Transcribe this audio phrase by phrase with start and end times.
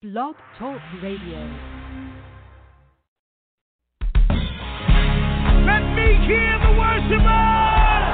[0.00, 1.42] Blog Talk Radio.
[5.66, 8.06] Let me hear the worshipers.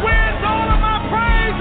[0.00, 1.60] Where's all of my praises?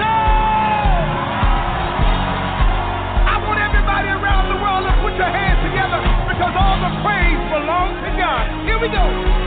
[3.28, 6.00] I want everybody around the world to put your hands together
[6.32, 8.64] because all the praise belongs to God.
[8.64, 9.43] Here we go.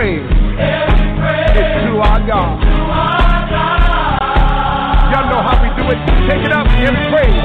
[0.00, 0.24] Praise.
[1.60, 2.56] It's who I got.
[5.12, 6.00] Y'all know how we do it.
[6.24, 6.64] Take it up.
[6.72, 7.36] Every praise.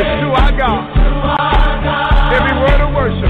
[0.00, 0.96] It's who I got.
[2.32, 3.28] Every word of worship.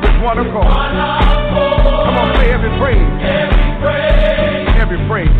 [0.00, 0.80] With one accord.
[2.08, 3.10] Come on, say every praise.
[4.80, 5.39] Every praise.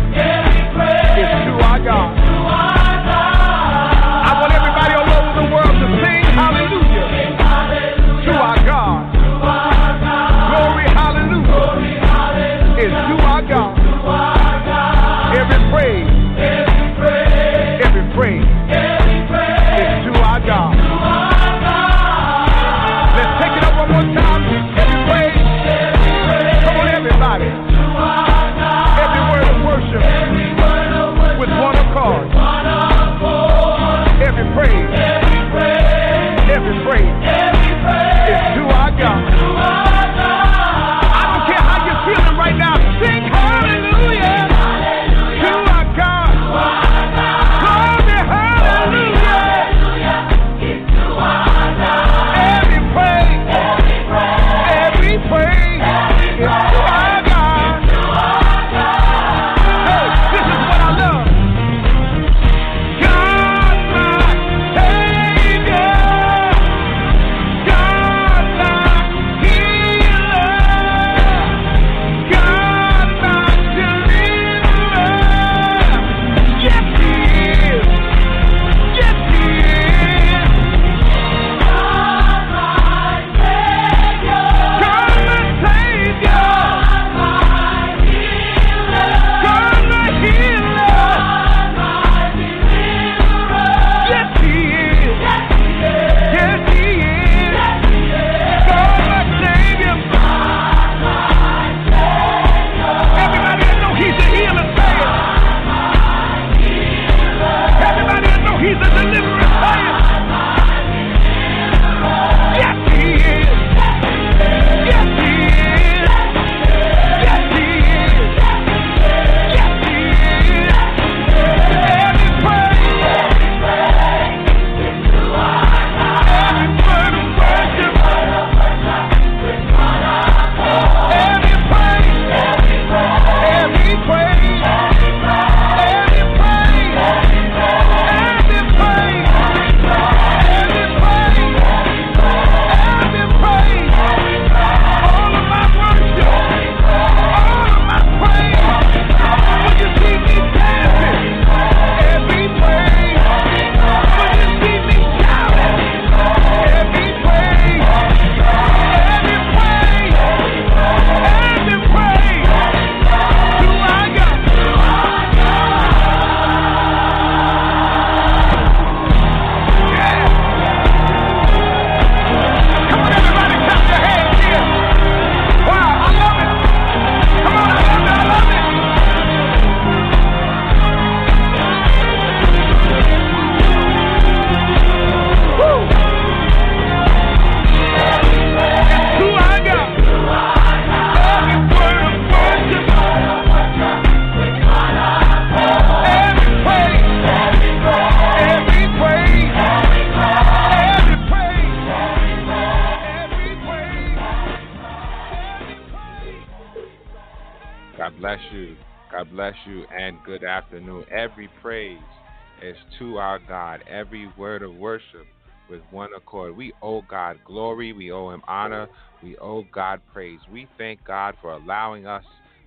[216.61, 217.91] We owe God glory.
[217.91, 218.87] We owe Him honor.
[219.19, 220.41] We owe God praise.
[220.47, 222.23] We thank God for allowing us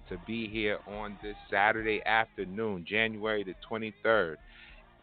[0.09, 4.35] to be here on this Saturday afternoon, January the 23rd,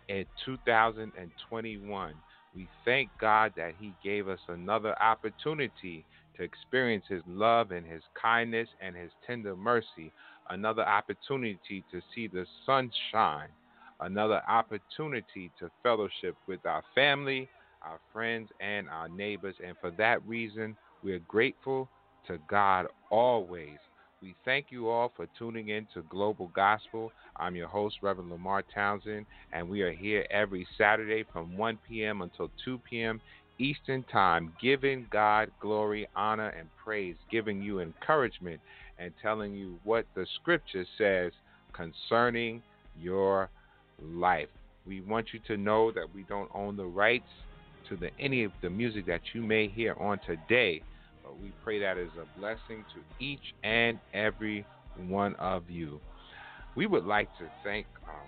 [0.10, 2.16] in 2021.
[2.54, 6.06] We thank God that He gave us another opportunity
[6.36, 10.12] to experience His love and His kindness and His tender mercy,
[10.50, 13.52] another opportunity to see the sunshine,
[14.02, 17.48] another opportunity to fellowship with our family,
[17.82, 19.56] our friends, and our neighbors.
[19.66, 21.90] And for that reason, we are grateful
[22.28, 23.78] to God always.
[24.22, 27.12] We thank you all for tuning in to Global Gospel.
[27.38, 32.22] I'm your host, Reverend LeMarr Townsend, and we are here every Saturday from 1 p.m.
[32.22, 33.20] until 2 p.m.
[33.58, 38.60] Eastern Time, giving God glory, honor, and praise, giving you encouragement,
[39.00, 41.32] and telling you what the scripture says
[41.74, 42.62] concerning
[43.00, 43.50] your
[44.02, 44.50] life.
[44.86, 47.26] We want you to know that we don't own the rights
[47.90, 50.82] to the, any of the music that you may hear on today,
[51.24, 54.66] but we pray that is a blessing to each and every
[55.08, 56.02] one of you.
[56.76, 58.28] We would like to thank um,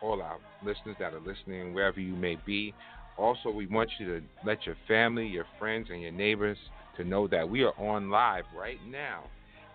[0.00, 2.72] all our listeners that are listening wherever you may be.
[3.18, 6.56] Also, we want you to let your family, your friends, and your neighbors
[6.96, 9.24] to know that we are on live right now,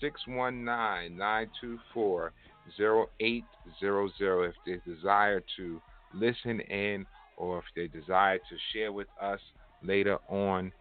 [0.00, 2.32] 619 924
[2.78, 5.80] 0800 if they desire to
[6.14, 9.40] listen in or if they desire to share with us
[9.82, 10.72] later on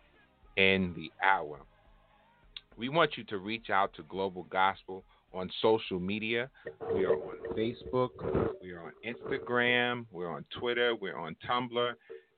[0.57, 1.59] in the hour.
[2.77, 5.03] We want you to reach out to Global Gospel
[5.33, 6.49] on social media.
[6.93, 8.09] We are on Facebook,
[8.61, 11.93] we are on Instagram, we're on Twitter, we're on Tumblr,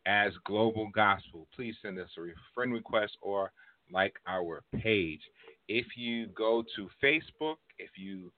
[0.06, 1.48] as Global Gospel.
[1.56, 2.22] Please send us a
[2.54, 3.52] friend request or
[3.92, 5.22] like our page.
[5.68, 8.32] If you go to Facebook, if you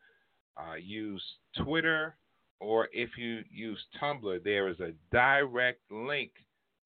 [0.58, 1.24] uh, use
[1.64, 2.16] Twitter,
[2.60, 6.32] or if you use Tumblr, there is a direct link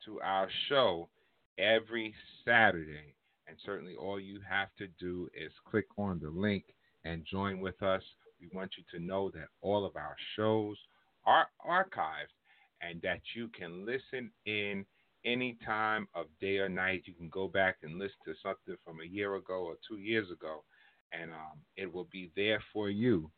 [0.05, 1.09] to our show
[1.57, 2.13] every
[2.45, 3.13] Saturday.
[3.47, 6.63] And certainly all you have to do is click on the link
[7.05, 8.03] and join with us.
[8.39, 10.77] We want you to know that all of our shows
[11.25, 12.33] are archived
[12.81, 14.85] and that you can listen in
[15.25, 17.03] any time of day or night.
[17.05, 20.31] You can go back and listen to something from a year ago or two years
[20.31, 20.63] ago,
[21.11, 23.29] and um, it will be there for you,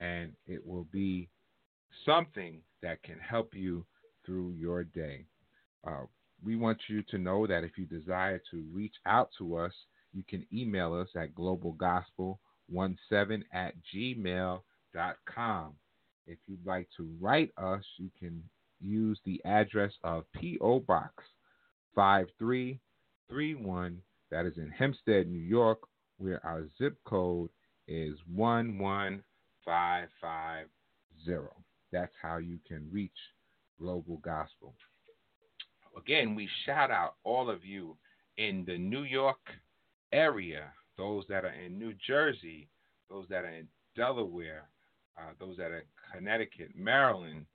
[0.00, 1.28] and it will be
[2.04, 3.84] something that can help you
[4.24, 5.26] through your day.
[5.86, 6.04] Uh,
[6.44, 9.72] we want you to know that if you desire to reach out to us,
[10.12, 15.72] you can email us at globalgospel17 at gmail.com.
[16.26, 18.42] If you'd like to write us, you can
[18.80, 20.80] use the address of P.O.
[20.80, 21.22] Box
[21.94, 25.80] 5331, that is in Hempstead, New York,
[26.18, 27.50] where our zip code
[27.88, 29.22] is 11550.
[31.92, 33.12] That's how you can reach
[33.78, 34.74] Global Gospel.
[35.96, 37.96] Again, we shout out all of you
[38.36, 39.38] in the New York
[40.12, 42.68] area, those that are in New Jersey,
[43.08, 44.68] those that are in Delaware,
[45.16, 47.46] uh, those that are in Connecticut, Maryland,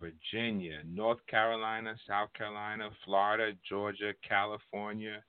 [0.00, 5.22] Virginia, North Carolina, South Carolina, Florida, Georgia, California,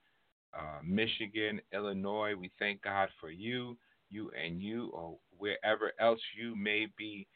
[0.53, 2.33] uh, Michigan, Illinois.
[2.35, 3.77] We thank God for you,
[4.09, 7.27] you and you, or wherever else you may be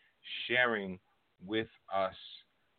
[0.48, 1.00] sharing
[1.46, 2.16] with us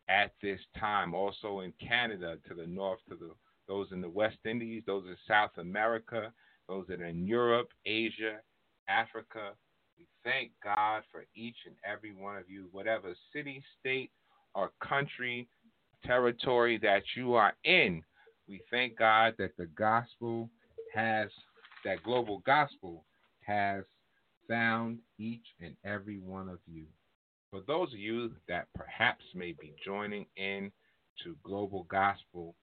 [0.08, 1.14] at this time.
[1.14, 3.30] Also in Canada, to the north, to the
[3.66, 6.32] those in the West Indies, those in South America,
[6.68, 8.40] those that are in Europe, Asia,
[8.88, 9.52] Africa.
[9.98, 14.10] We thank God for each and every one of you, whatever city, state,
[14.54, 15.48] or country,
[16.04, 18.02] territory that you are in.
[18.48, 20.50] We thank God that the gospel
[20.94, 21.30] has,
[21.84, 23.04] that global gospel
[23.40, 23.84] has
[24.48, 26.84] found each and every one of you.
[27.50, 30.72] For those of you that perhaps may be joining in
[31.22, 32.54] to global gospel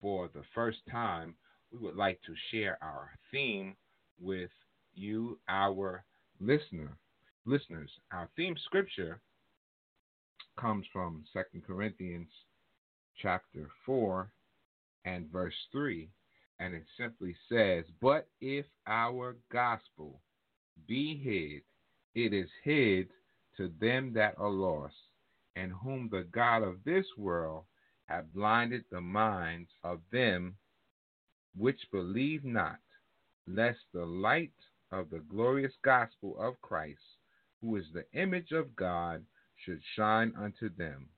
[0.00, 1.34] for the first time,
[1.72, 3.76] we would like to share our theme
[4.20, 4.50] with
[4.94, 6.04] you, our
[6.40, 6.96] listener,
[7.44, 7.90] listeners.
[8.12, 9.20] Our theme scripture
[10.56, 12.28] comes from Second Corinthians
[13.20, 14.30] chapter 4
[15.04, 16.08] and verse 3,
[16.58, 20.20] and it simply says, But if our gospel
[20.86, 21.62] be hid,
[22.14, 23.08] it is hid
[23.56, 24.94] to them that are lost,
[25.56, 27.64] and whom the God of this world
[28.06, 30.56] hath blinded the minds of them
[31.56, 32.78] which believe not,
[33.46, 34.52] lest the light
[34.92, 37.00] of the glorious gospel of Christ,
[37.60, 39.24] who is the image of God,
[39.64, 41.08] should shine unto them.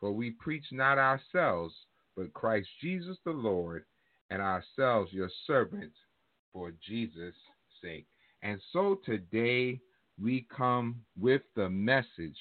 [0.00, 1.74] For we preach not ourselves,
[2.16, 3.84] but Christ Jesus the Lord,
[4.30, 5.96] and ourselves your servants
[6.52, 7.34] for Jesus'
[7.82, 8.06] sake.
[8.42, 9.80] And so today
[10.20, 12.38] we come with the message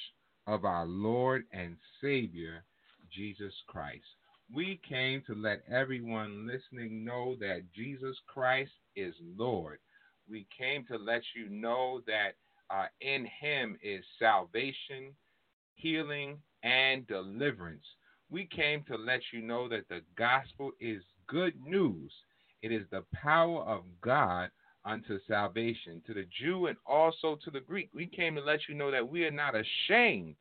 [0.48, 2.64] of our Lord and Savior,
[3.12, 4.06] Jesus Christ.
[4.54, 9.80] We came to let everyone listening know that Jesus Christ is Lord.
[10.30, 12.36] We came to let you know that
[12.70, 15.14] uh, in Him is salvation,
[15.77, 17.86] healing, and deliverance.
[18.29, 22.12] We came to let you know that the gospel is good news.
[22.62, 24.50] It is the power of God
[24.84, 27.89] unto salvation to the Jew and also to the Greek.
[27.93, 30.36] We came to let you know that we are not ashamed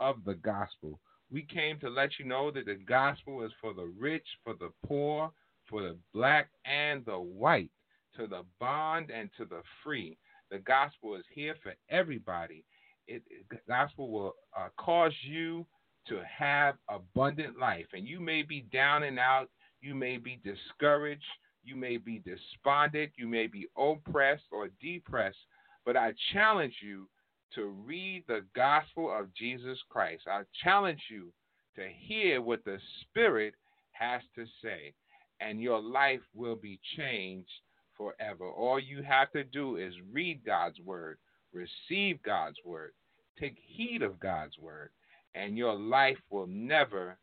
[0.00, 0.98] of the gospel.
[1.30, 4.70] We came to let you know that the gospel is for the rich, for the
[4.86, 5.30] poor,
[5.68, 7.70] for the black and the white,
[8.16, 10.18] to the bond and to the free.
[10.50, 12.64] The gospel is here for everybody.
[13.06, 15.66] It, the gospel will uh, cause you
[16.08, 17.86] to have abundant life.
[17.92, 19.48] And you may be down and out,
[19.80, 21.24] you may be discouraged,
[21.64, 25.38] you may be despondent, you may be oppressed or depressed,
[25.84, 27.08] but I challenge you
[27.54, 30.22] to read the gospel of Jesus Christ.
[30.26, 31.32] I challenge you
[31.76, 33.54] to hear what the Spirit
[33.92, 34.94] has to say,
[35.40, 37.50] and your life will be changed
[37.96, 38.48] forever.
[38.50, 41.18] All you have to do is read God's word,
[41.52, 42.92] receive God's word,
[43.38, 44.90] take heed of God's word,
[45.34, 47.16] and your life will never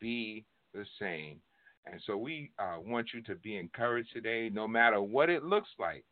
[0.00, 1.40] be the same.
[1.86, 5.70] And so we uh, want you to be encouraged today, no matter what it looks
[5.78, 6.04] like,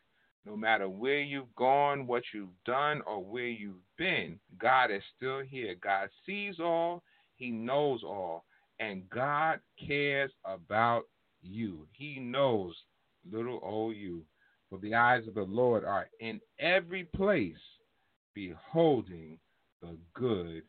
[0.44, 5.40] no matter where you've gone, what you've done, or where you've been, God is still
[5.40, 5.74] here.
[5.80, 7.02] God sees all,
[7.36, 8.44] He knows all,
[8.78, 11.02] and God cares about
[11.42, 11.86] you.
[11.92, 12.74] He knows
[13.30, 14.22] little old you.
[14.70, 17.56] For the eyes of the Lord are in every place,
[18.34, 19.38] beholding
[19.82, 20.62] the good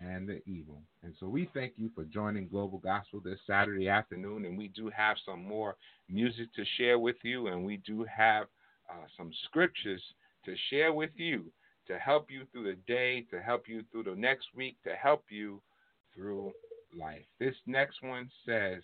[0.00, 0.82] and the evil.
[1.02, 4.46] And so we thank you for joining Global Gospel this Saturday afternoon.
[4.46, 5.76] And we do have some more
[6.08, 8.46] music to share with you, and we do have
[8.90, 10.02] uh, some scriptures
[10.44, 11.52] to share with you
[11.86, 15.24] to help you through the day, to help you through the next week, to help
[15.28, 15.60] you
[16.14, 16.52] through
[16.98, 17.24] life.
[17.38, 18.82] This next one says,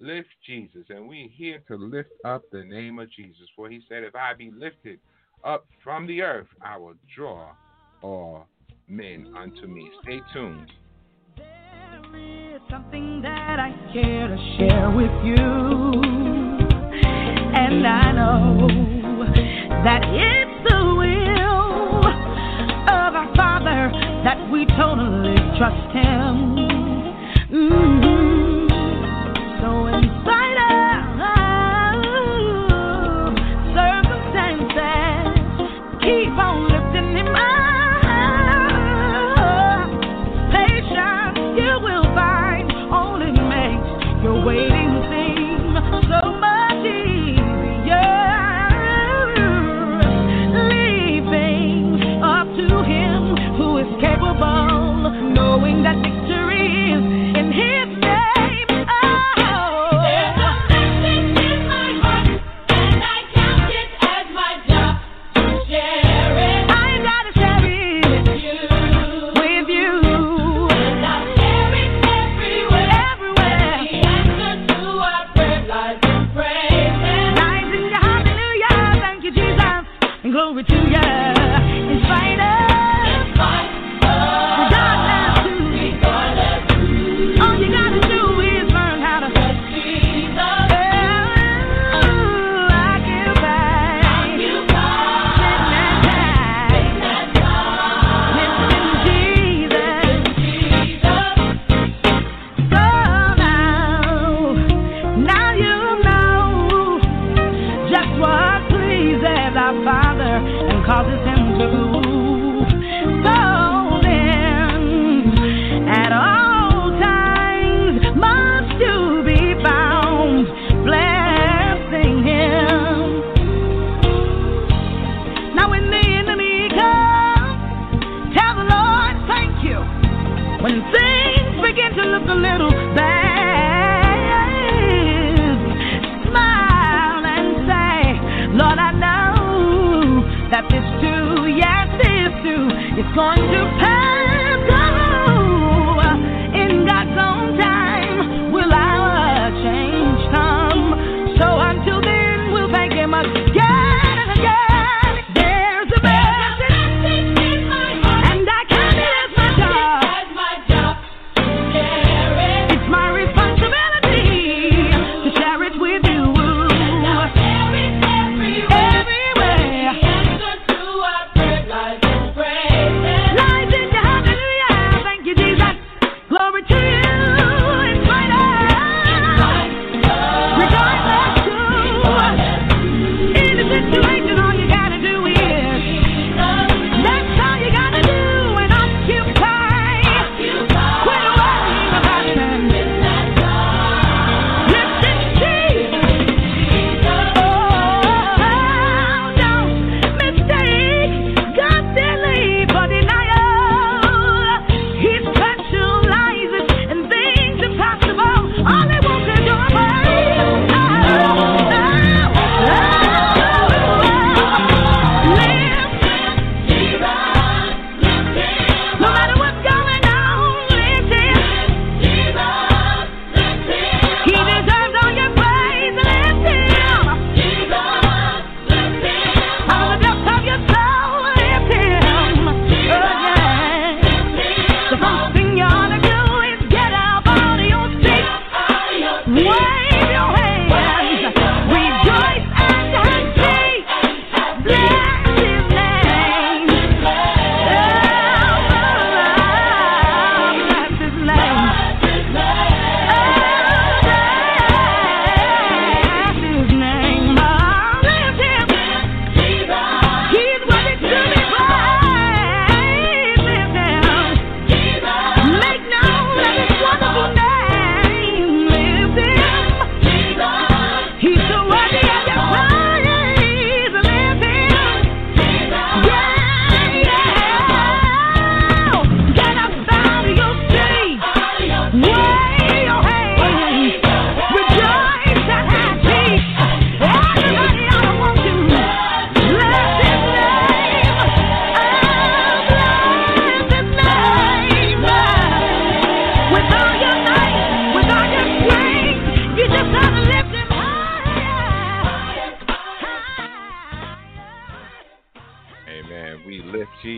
[0.00, 0.84] Lift Jesus.
[0.88, 3.46] And we're here to lift up the name of Jesus.
[3.54, 4.98] For he said, If I be lifted
[5.44, 7.50] up from the earth, I will draw
[8.02, 8.46] all
[8.88, 9.90] men unto me.
[10.02, 10.72] Stay tuned.
[11.36, 15.36] There is something that I care to share with you.
[17.52, 18.68] And I know
[19.84, 22.06] that it's the will
[22.88, 23.92] of our Father
[24.24, 26.56] that we totally trust Him.
[27.50, 28.09] Mhm.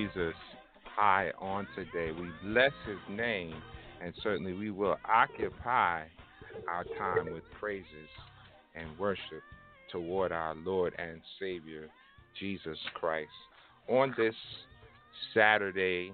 [0.03, 0.35] Jesus
[0.97, 2.11] high on today.
[2.13, 3.55] We bless his name,
[4.03, 6.03] and certainly we will occupy
[6.69, 7.87] our time with praises
[8.75, 9.43] and worship
[9.93, 11.89] toward our Lord and Savior,
[12.39, 13.31] Jesus Christ.
[13.89, 14.35] On this
[15.35, 16.13] Saturday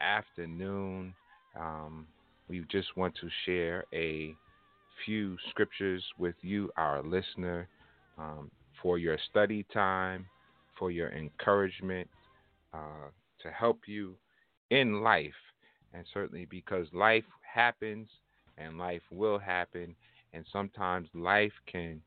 [0.00, 1.14] afternoon,
[1.58, 2.06] um,
[2.48, 4.34] we just want to share a
[5.06, 7.68] few scriptures with you, our listener,
[8.18, 8.50] um,
[8.82, 10.26] for your study time,
[10.78, 12.08] for your encouragement,
[12.72, 13.08] uh,
[13.42, 14.16] to help you
[14.70, 15.32] in life.
[15.94, 18.08] And certainly because life happens
[18.58, 19.94] and life will happen,
[20.32, 22.02] and sometimes life can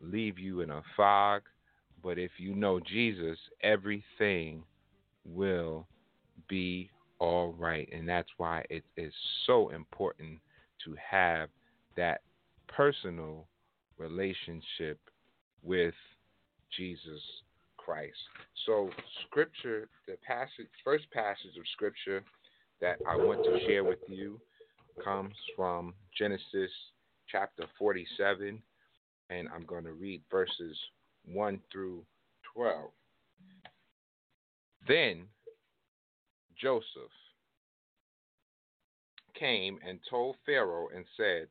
[0.00, 1.42] leave you in a fog.
[2.02, 4.64] But if you know Jesus, everything
[5.24, 5.86] will
[6.48, 7.88] be all right.
[7.92, 9.12] And that's why it is
[9.46, 10.40] so important
[10.84, 11.48] to have
[11.96, 12.22] that
[12.66, 13.46] personal
[13.96, 14.98] relationship
[15.62, 15.94] with
[16.76, 17.20] Jesus
[17.84, 18.16] Christ.
[18.66, 18.90] So,
[19.26, 22.22] scripture, the passage, first passage of scripture
[22.80, 24.40] that I want to share with you
[25.02, 26.70] comes from Genesis
[27.28, 28.62] chapter 47,
[29.30, 30.76] and I'm going to read verses
[31.24, 32.04] 1 through
[32.54, 32.90] 12.
[34.86, 35.24] Then
[36.60, 36.84] Joseph
[39.38, 41.48] came and told Pharaoh and said,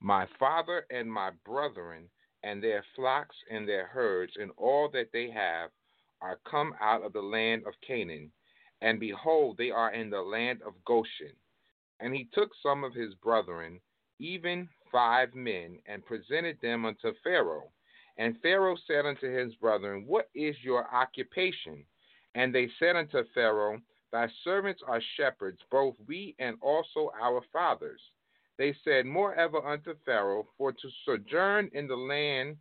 [0.00, 2.08] My father and my brethren
[2.42, 5.70] and their flocks and their herds and all that they have
[6.20, 8.30] are come out of the land of Canaan,
[8.80, 11.34] and behold, they are in the land of Goshen.
[12.00, 13.80] And he took some of his brethren,
[14.18, 17.70] even five men, and presented them unto Pharaoh.
[18.18, 21.84] And Pharaoh said unto his brethren, What is your occupation?
[22.34, 28.00] And they said unto Pharaoh, Thy servants are shepherds, both we and also our fathers.
[28.62, 32.58] They said, Moreover unto Pharaoh, For to sojourn in the land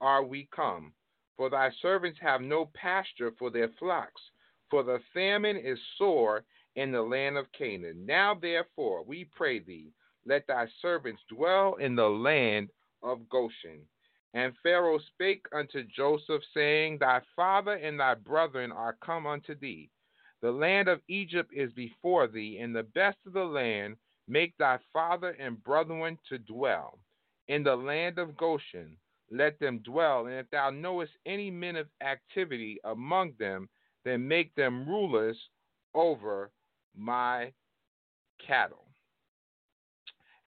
[0.00, 0.92] are we come.
[1.36, 4.20] For thy servants have no pasture for their flocks,
[4.68, 8.04] for the famine is sore in the land of Canaan.
[8.04, 9.92] Now therefore, we pray thee,
[10.26, 12.70] let thy servants dwell in the land
[13.04, 13.86] of Goshen.
[14.32, 19.88] And Pharaoh spake unto Joseph, saying, Thy father and thy brethren are come unto thee.
[20.40, 24.78] The land of Egypt is before thee, and the best of the land make thy
[24.92, 26.98] father and brethren to dwell.
[27.48, 28.96] In the land of Goshen,
[29.30, 30.26] let them dwell.
[30.26, 33.68] And if thou knowest any men of activity among them,
[34.04, 35.38] then make them rulers
[35.94, 36.50] over
[36.96, 37.52] my
[38.46, 38.84] cattle.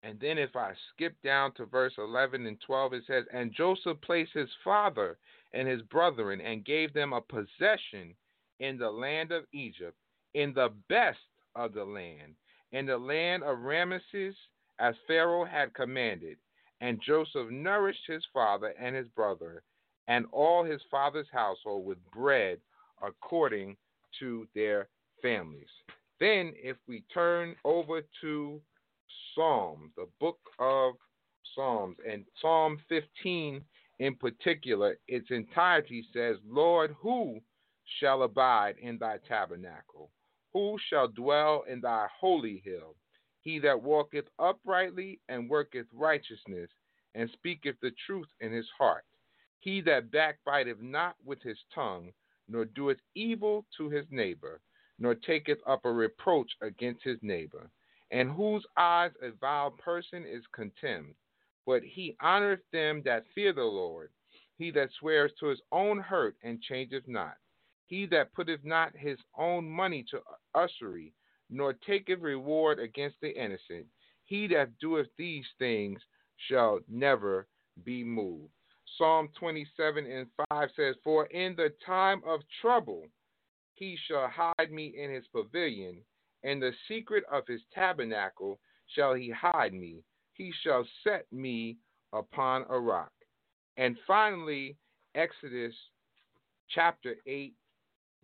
[0.04, 4.00] And then if I skip down to verse 11 and 12, it says, And Joseph
[4.02, 5.18] placed his father
[5.54, 8.16] and his brethren and gave them a possession
[8.60, 9.98] in the land of Egypt,
[10.34, 11.20] in the best
[11.56, 12.36] of the land,
[12.72, 14.36] in the land of Ramesses,
[14.80, 16.38] as Pharaoh had commanded.
[16.82, 19.64] And Joseph nourished his father and his brother
[20.08, 22.60] and all his father's household with bread
[23.02, 23.76] according
[24.20, 24.88] to their
[25.22, 25.70] families.
[26.20, 28.62] Then, if we turn over to
[29.34, 30.96] Psalm, the book of
[31.54, 33.62] Psalms, and Psalm 15
[34.00, 37.40] in particular, its entirety says, Lord, who
[38.00, 40.12] shall abide in thy tabernacle?
[40.58, 42.96] Who shall dwell in thy holy hill?
[43.42, 46.72] He that walketh uprightly and worketh righteousness,
[47.14, 49.06] and speaketh the truth in his heart.
[49.60, 52.12] He that backbiteth not with his tongue,
[52.48, 54.60] nor doeth evil to his neighbor,
[54.98, 57.70] nor taketh up a reproach against his neighbor,
[58.10, 61.14] and whose eyes a vile person is contemned.
[61.68, 64.10] But he honoreth them that fear the Lord.
[64.58, 67.38] He that swears to his own hurt and changeth not.
[67.88, 70.22] He that putteth not his own money to
[70.56, 71.14] usury,
[71.50, 73.88] nor taketh reward against the innocent.
[74.26, 76.02] He that doeth these things
[76.50, 77.48] shall never
[77.84, 78.52] be moved.
[78.98, 83.08] Psalm 27 and 5 says, For in the time of trouble
[83.74, 86.04] he shall hide me in his pavilion.
[86.44, 90.04] In the secret of his tabernacle shall he hide me.
[90.34, 91.78] He shall set me
[92.12, 93.12] upon a rock.
[93.78, 94.76] And finally,
[95.16, 95.76] Exodus
[96.70, 97.54] chapter 8,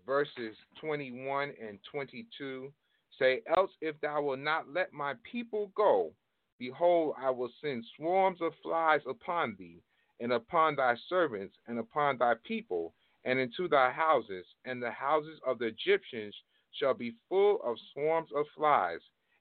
[0.05, 2.71] verses 21 and 22
[3.19, 6.11] say, Else if thou wilt not let my people go,
[6.59, 9.81] behold, I will send swarms of flies upon thee,
[10.19, 12.93] and upon thy servants, and upon thy people,
[13.25, 16.35] and into thy houses, and the houses of the Egyptians
[16.71, 18.99] shall be full of swarms of flies,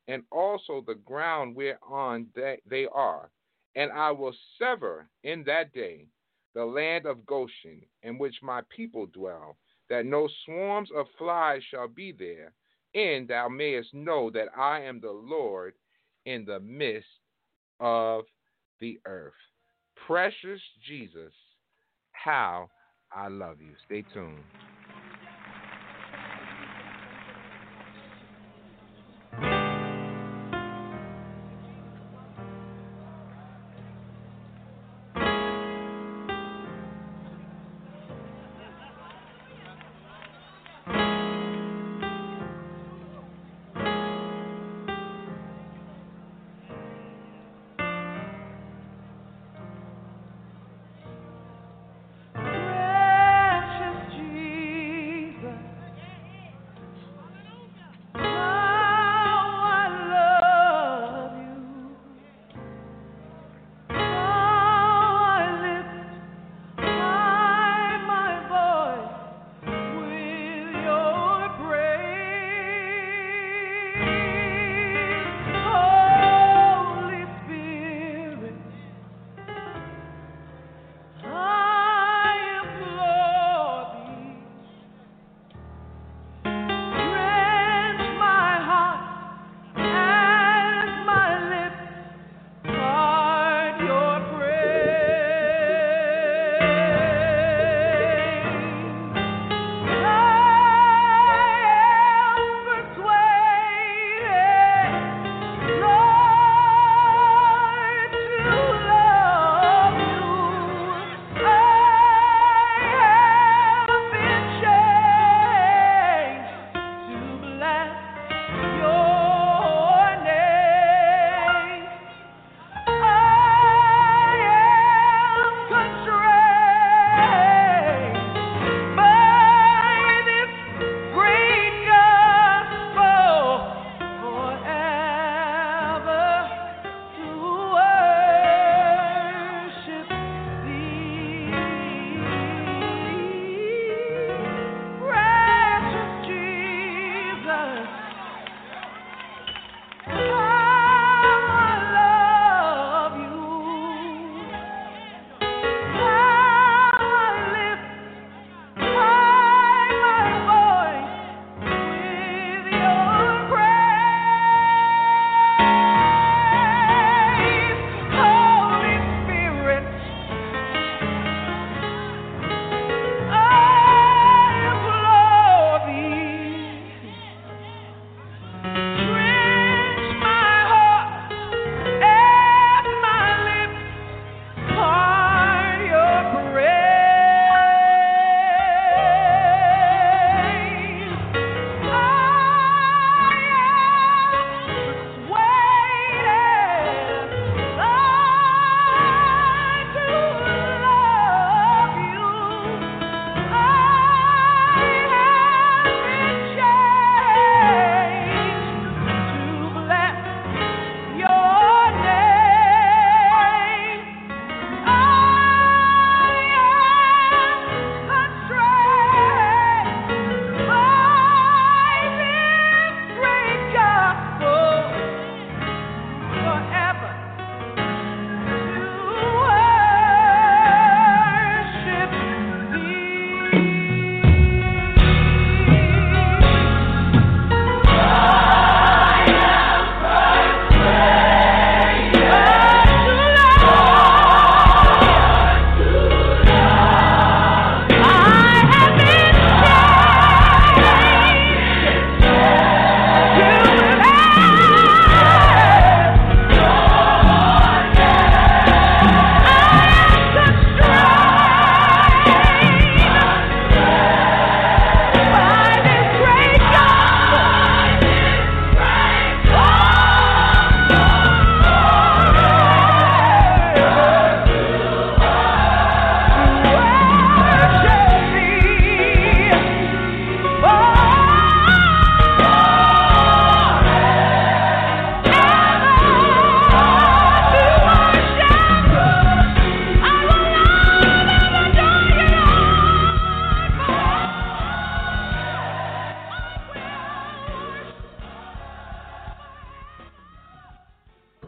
[0.09, 3.31] and also the ground whereon they are.
[3.75, 6.07] And I will sever in that day
[6.55, 9.57] the land of Goshen, in which my people dwell,
[9.93, 12.55] that no swarms of flies shall be there,
[12.95, 15.75] and thou mayest know that I am the Lord
[16.25, 17.11] in the midst
[17.79, 18.25] of
[18.81, 19.35] the earth.
[20.07, 21.35] Precious Jesus,
[22.13, 22.71] how
[23.15, 23.73] I love you.
[23.85, 24.39] Stay tuned.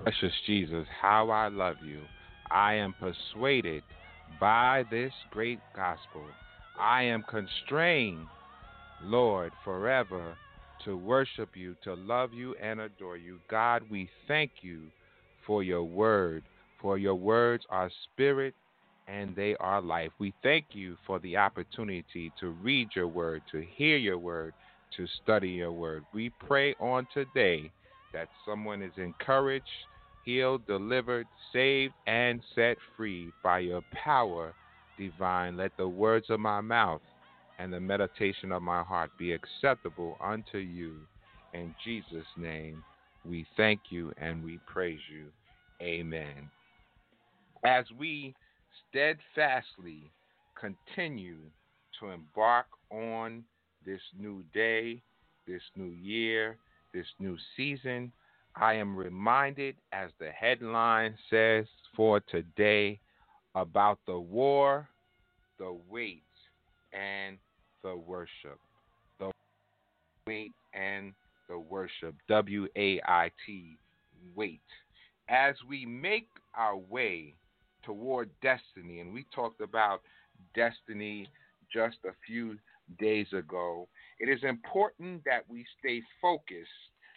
[0.04, 1.98] Precious Jesus, how I love you.
[2.50, 3.82] I am persuaded
[4.38, 6.20] by this great gospel.
[6.78, 8.26] I am constrained,
[9.02, 10.36] Lord, forever
[10.84, 13.38] to worship you, to love you, and adore you.
[13.48, 14.82] God, we thank you
[15.46, 16.42] for your word,
[16.82, 18.52] for your words are spirit
[19.08, 20.10] and they are life.
[20.18, 24.52] We thank you for the opportunity to read your word, to hear your word,
[24.98, 26.04] to study your word.
[26.12, 27.72] We pray on today
[28.12, 29.64] that someone is encouraged,
[30.24, 34.54] healed, delivered, saved, and set free by your power
[34.98, 35.56] divine.
[35.56, 37.02] Let the words of my mouth
[37.58, 40.96] and the meditation of my heart be acceptable unto you.
[41.52, 42.82] In Jesus' name,
[43.24, 45.26] we thank you and we praise you.
[45.80, 46.50] Amen.
[47.64, 48.34] As we
[48.88, 50.10] steadfastly
[50.58, 51.38] continue
[52.00, 53.44] to embark on
[53.86, 55.02] this new day,
[55.46, 56.56] this new year,
[56.92, 58.12] this new season,
[58.56, 63.00] I am reminded, as the headline says for today,
[63.54, 64.88] about the war,
[65.58, 66.22] the wait,
[66.92, 67.38] and
[67.82, 68.58] the worship.
[69.18, 69.30] The
[70.26, 71.12] wait and
[71.48, 72.14] the worship.
[72.28, 73.76] W A I T,
[74.34, 74.60] wait.
[75.28, 77.34] As we make our way
[77.82, 80.02] toward destiny, and we talked about
[80.54, 81.28] destiny
[81.72, 82.56] just a few
[82.98, 83.88] days ago,
[84.20, 86.68] it is important that we stay focused,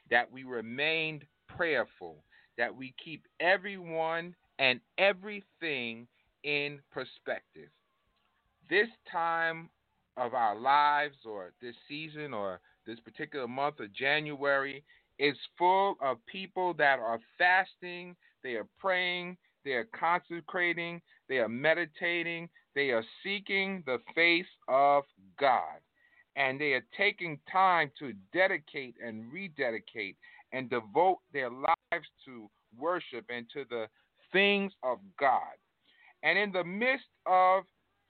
[0.10, 2.24] that we remain prayerful,
[2.58, 6.08] that we keep everyone and everything
[6.44, 7.70] in perspective.
[8.70, 9.70] This time
[10.18, 14.84] of our lives, or this season, or this particular month of January,
[15.20, 21.50] is full of people that are fasting, they are praying, they are consecrating, they are
[21.50, 25.04] meditating, they are seeking the face of
[25.40, 25.80] God.
[26.38, 30.16] And they are taking time to dedicate and rededicate
[30.54, 33.88] and devote their lives to worship and to the
[34.32, 35.58] things of God.
[36.24, 37.64] And in the midst of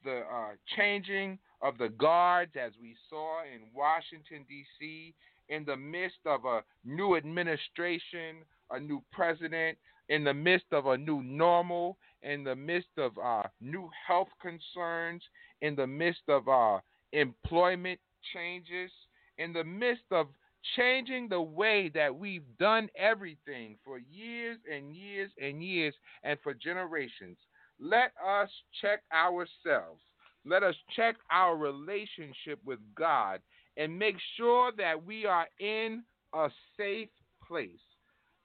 [0.04, 5.14] the uh, changing of the guards, as we saw in Washington, D.C.,
[5.50, 9.78] in the midst of a new administration, a new president,
[10.10, 15.22] in the midst of a new normal, in the midst of uh, new health concerns,
[15.62, 16.80] in the midst of uh,
[17.14, 18.00] employment
[18.34, 18.92] changes,
[19.38, 20.28] in the midst of
[20.76, 26.54] changing the way that we've done everything for years and years and years and for
[26.54, 27.38] generations.
[27.80, 28.50] Let us
[28.82, 30.02] check ourselves.
[30.46, 33.40] Let us check our relationship with God
[33.78, 37.10] and make sure that we are in a safe
[37.48, 37.70] place.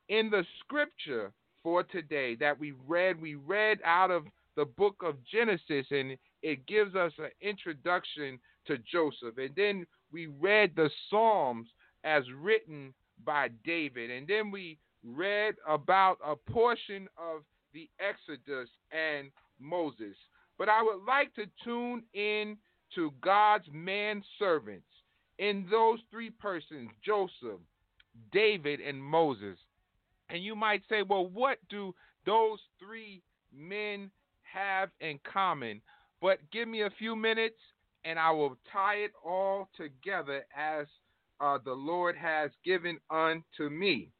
[0.08, 4.24] In the scripture for today that we read, we read out of
[4.56, 9.38] the book of Genesis and it gives us an introduction to Joseph.
[9.38, 11.68] And then we read the Psalms
[12.04, 12.92] as written
[13.24, 14.10] by David.
[14.10, 20.16] And then we read about a portion of the Exodus and Moses.
[20.58, 22.56] But I would like to tune in
[22.94, 24.86] to God's man servants
[25.38, 27.60] in those three persons Joseph,
[28.32, 29.56] David, and Moses.
[30.28, 31.94] And you might say, well, what do
[32.26, 33.22] those three
[33.54, 34.10] men
[34.42, 35.80] have in common?
[36.20, 37.56] But give me a few minutes
[38.04, 40.86] and I will tie it all together as
[41.40, 44.10] uh, the Lord has given unto me.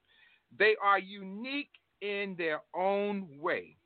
[0.58, 3.76] They are unique in their own way,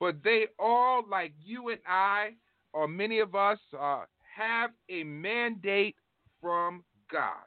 [0.00, 2.30] but they all, like you and I,
[2.72, 4.02] or many of us, uh,
[4.36, 5.96] have a mandate
[6.40, 7.44] from God.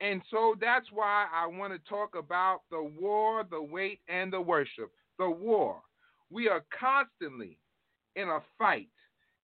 [0.00, 4.40] And so that's why I want to talk about the war, the wait, and the
[4.40, 4.90] worship.
[5.18, 5.80] The war.
[6.30, 7.58] We are constantly
[8.16, 8.88] in a fight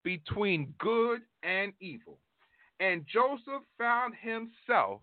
[0.03, 2.19] between good and evil.
[2.81, 5.01] And Joseph found himself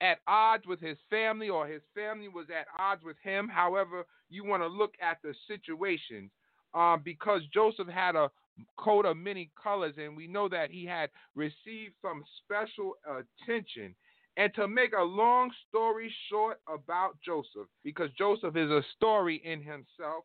[0.00, 3.48] at odds with his family, or his family was at odds with him.
[3.48, 6.30] However, you want to look at the situation,
[6.74, 8.30] um, because Joseph had a
[8.76, 13.94] coat of many colors, and we know that he had received some special attention.
[14.36, 19.62] And to make a long story short about Joseph, because Joseph is a story in
[19.62, 20.24] himself,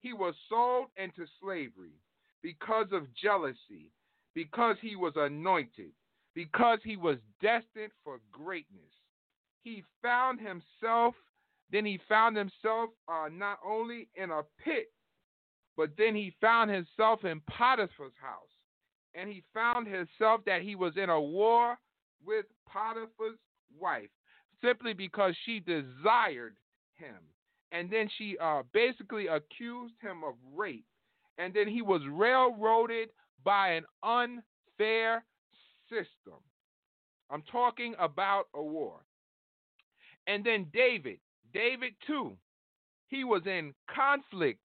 [0.00, 1.94] he was sold into slavery
[2.42, 3.92] because of jealousy,
[4.36, 5.92] because he was anointed,
[6.34, 8.92] because he was destined for greatness.
[9.64, 11.14] He found himself,
[11.72, 14.92] then he found himself uh, not only in a pit,
[15.74, 18.52] but then he found himself in Potiphar's house.
[19.14, 21.78] And he found himself that he was in a war
[22.24, 23.38] with Potiphar's
[23.78, 24.10] wife
[24.62, 26.56] simply because she desired
[26.96, 27.16] him.
[27.72, 30.84] And then she uh, basically accused him of rape.
[31.38, 33.08] And then he was railroaded
[33.46, 35.24] by an unfair
[35.88, 36.40] system.
[37.30, 39.00] I'm talking about a war.
[40.26, 41.20] And then David,
[41.54, 42.36] David too,
[43.08, 44.58] he was in conflict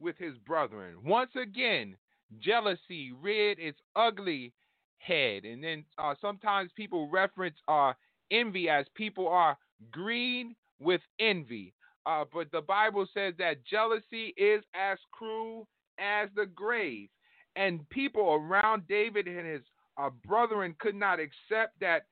[0.00, 0.94] with his brethren.
[1.04, 1.94] Once again,
[2.40, 4.54] jealousy reared its ugly
[4.96, 5.44] head.
[5.44, 7.92] And then uh, sometimes people reference uh,
[8.30, 9.58] envy as people are
[9.90, 11.74] green with envy.
[12.06, 15.68] Uh, but the Bible says that jealousy is as cruel
[15.98, 17.10] as the grave.
[17.56, 19.62] And people around David and his
[19.98, 22.06] uh, brethren could not accept that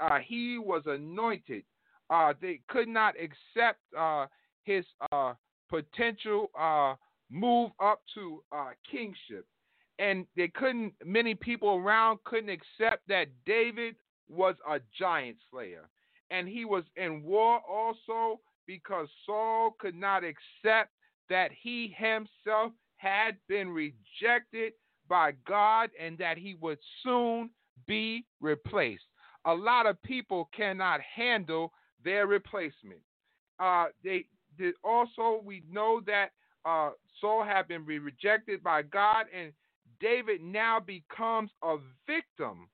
[0.00, 1.64] uh, he was anointed.
[2.10, 4.26] Uh, they could not accept uh,
[4.64, 5.34] his uh,
[5.68, 6.94] potential uh,
[7.30, 8.42] move up to
[8.90, 9.46] kingship.
[9.98, 13.96] And they couldn't, many people around couldn't accept that David
[14.28, 15.88] was a giant slayer.
[16.30, 20.90] And he was in war also because Saul could not accept
[21.28, 24.74] that he himself had been rejected
[25.08, 27.50] by God and that he would soon
[27.86, 29.04] be replaced.
[29.46, 31.72] A lot of people cannot handle
[32.04, 33.00] their replacement.
[33.58, 34.26] Uh, they,
[34.58, 36.30] they, also we know that
[36.64, 39.52] uh, Saul had been rejected by God, and
[40.00, 42.68] David now becomes a victim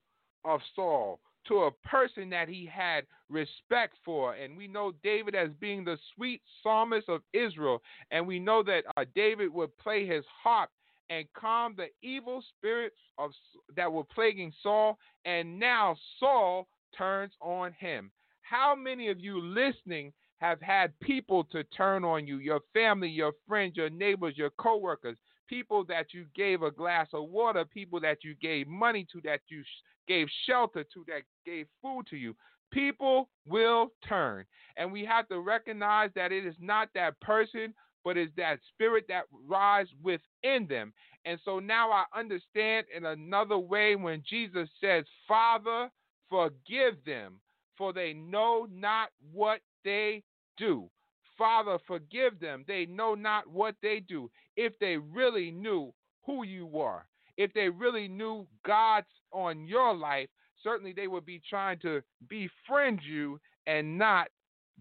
[0.44, 3.04] of Saul to a person that he had
[3.34, 4.34] respect for.
[4.34, 7.82] And we know David as being the sweet psalmist of Israel.
[8.10, 10.70] And we know that uh, David would play his harp
[11.10, 13.32] and calm the evil spirits of
[13.76, 14.98] that were plaguing Saul.
[15.24, 18.10] And now Saul turns on him.
[18.42, 23.32] How many of you listening have had people to turn on you, your family, your
[23.48, 25.16] friends, your neighbors, your coworkers,
[25.48, 29.40] people that you gave a glass of water, people that you gave money to, that
[29.48, 29.62] you
[30.06, 32.34] gave shelter to, that gave food to you.
[32.74, 34.44] People will turn.
[34.76, 37.72] And we have to recognize that it is not that person,
[38.04, 40.92] but it's that spirit that rises within them.
[41.24, 45.88] And so now I understand in another way when Jesus says, Father,
[46.28, 47.40] forgive them,
[47.78, 50.22] for they know not what they
[50.56, 50.90] do.
[51.38, 52.64] Father, forgive them.
[52.66, 54.30] They know not what they do.
[54.56, 55.92] If they really knew
[56.26, 57.06] who you were,
[57.36, 60.28] if they really knew God's on your life,
[60.64, 63.38] certainly they would be trying to befriend you
[63.68, 64.26] and not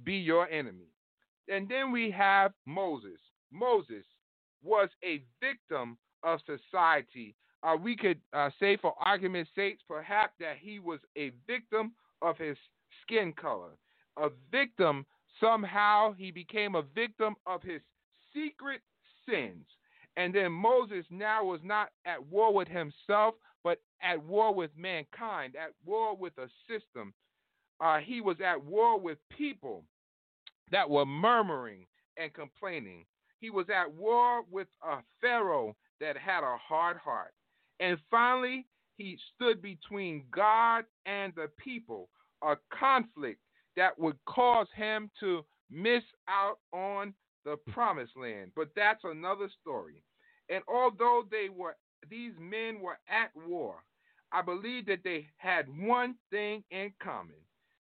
[0.03, 0.88] be your enemy.
[1.47, 3.19] And then we have Moses.
[3.51, 4.05] Moses
[4.63, 7.36] was a victim of society.
[7.61, 11.91] Uh, we could uh, say, for argument's sake, perhaps that he was a victim
[12.23, 12.57] of his
[13.05, 13.77] skin color,
[14.17, 15.05] a victim
[15.39, 17.81] Somehow he became a victim of his
[18.34, 18.81] secret
[19.27, 19.65] sins.
[20.16, 25.55] And then Moses now was not at war with himself, but at war with mankind,
[25.55, 27.14] at war with a system.
[27.80, 29.84] Uh, he was at war with people
[30.72, 31.86] that were murmuring
[32.18, 33.05] and complaining.
[33.39, 37.34] He was at war with a Pharaoh that had a hard heart.
[37.80, 38.66] And finally,
[38.97, 42.09] he stood between God and the people,
[42.43, 43.39] a conflict
[43.76, 47.14] that would cause him to miss out on
[47.45, 48.51] the promised land.
[48.55, 50.03] But that's another story.
[50.49, 51.75] And although they were
[52.09, 53.75] these men were at war,
[54.31, 57.35] I believe that they had one thing in common.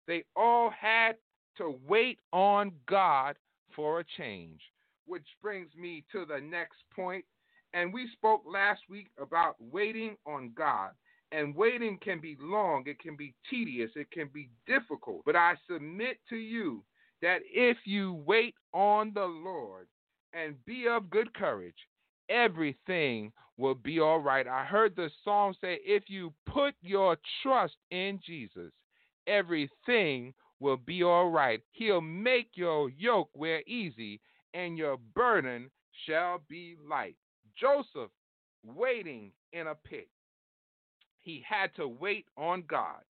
[0.07, 1.15] They all had
[1.57, 3.37] to wait on God
[3.75, 4.59] for a change.
[5.05, 7.25] Which brings me to the next point.
[7.73, 10.91] And we spoke last week about waiting on God.
[11.31, 15.21] And waiting can be long, it can be tedious, it can be difficult.
[15.25, 16.83] But I submit to you
[17.21, 19.87] that if you wait on the Lord
[20.33, 21.75] and be of good courage,
[22.29, 24.47] everything will be all right.
[24.47, 28.71] I heard the song say, if you put your trust in Jesus,
[29.27, 31.61] everything will be all right.
[31.71, 34.19] He'll make your yoke wear easy,
[34.53, 35.69] and your burden
[36.05, 37.15] shall be light.
[37.59, 38.11] Joseph
[38.63, 40.07] waiting in a pit
[41.21, 43.01] he had to wait on God.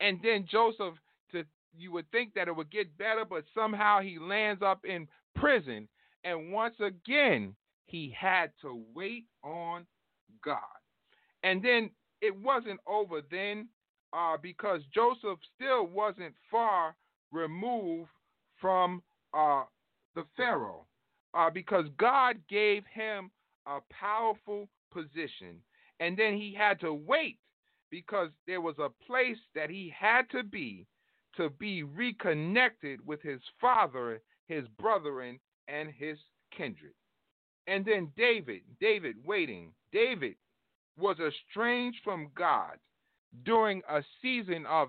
[0.00, 0.94] And then Joseph,
[1.32, 1.44] to
[1.76, 5.88] you would think that it would get better, but somehow he lands up in prison.
[6.24, 7.54] And once again,
[7.86, 9.86] he had to wait on
[10.44, 10.58] God.
[11.42, 11.90] And then
[12.20, 13.68] it wasn't over then
[14.12, 16.94] uh, because Joseph still wasn't far
[17.30, 18.10] removed
[18.60, 19.02] from
[19.34, 19.64] uh,
[20.14, 20.86] the Pharaoh
[21.34, 23.30] uh, because God gave him
[23.66, 25.60] a powerful position.
[26.00, 27.38] And then he had to wait
[27.90, 30.86] because there was a place that he had to be
[31.38, 36.18] to be reconnected with his father, his brethren, and his
[36.56, 36.92] kindred.
[37.66, 39.72] And then David, David waiting.
[39.92, 40.36] David
[40.98, 42.78] was estranged from God
[43.44, 44.88] during a season of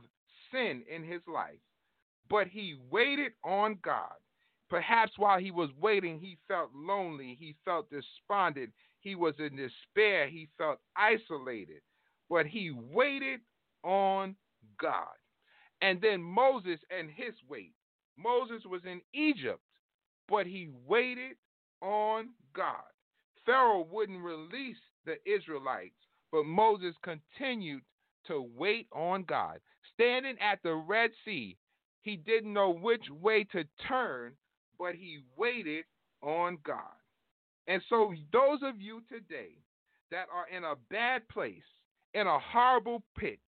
[0.52, 1.62] sin in his life,
[2.30, 4.16] but he waited on God.
[4.70, 8.72] Perhaps while he was waiting, he felt lonely, he felt despondent,
[9.02, 11.82] he was in despair, he felt isolated
[12.30, 13.42] but he waited
[13.84, 14.36] on
[14.80, 15.08] God.
[15.82, 17.74] And then Moses and his wait.
[18.18, 19.62] Moses was in Egypt,
[20.28, 21.38] but he waited
[21.82, 22.84] on God.
[23.46, 25.96] Pharaoh wouldn't release the Israelites,
[26.32, 27.82] but Moses continued
[28.28, 29.60] to wait on God.
[29.94, 31.58] Standing at the Red Sea,
[32.02, 34.34] he didn't know which way to turn,
[34.78, 35.86] but he waited
[36.22, 36.82] on God.
[37.68, 39.52] And so, those of you today
[40.12, 41.64] that are in a bad place,
[42.14, 43.40] in a horrible pit,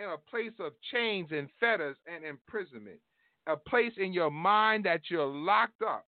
[0.00, 2.98] in a place of chains and fetters and imprisonment,
[3.46, 6.06] a place in your mind that you're locked up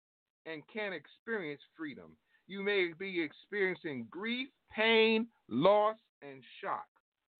[0.47, 2.12] and can't experience freedom.
[2.47, 6.86] You may be experiencing grief, pain, loss, and shock.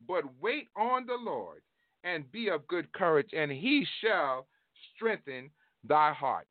[0.07, 1.61] But wait on the Lord
[2.05, 4.46] and be of good courage, and he shall
[4.94, 5.51] strengthen
[5.84, 6.46] thy heart.